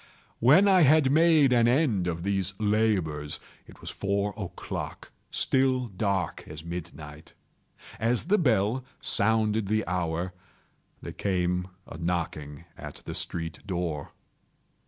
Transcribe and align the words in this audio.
When 0.39 0.67
I 0.67 0.81
had 0.81 1.11
made 1.11 1.53
an 1.53 1.67
end 1.67 2.07
of 2.07 2.23
these 2.23 2.55
labors, 2.57 3.39
it 3.67 3.81
was 3.81 3.91
four 3.91 4.33
o'clock—still 4.35 5.89
dark 5.89 6.43
as 6.47 6.65
midnight. 6.65 7.35
As 7.99 8.23
the 8.23 8.39
bell 8.39 8.83
sounded 8.99 9.67
the 9.67 9.85
hour, 9.85 10.33
there 11.03 11.11
came 11.11 11.67
a 11.85 11.99
knocking 11.99 12.65
at 12.75 13.03
the 13.05 13.13
street 13.13 13.59
door. 13.67 14.11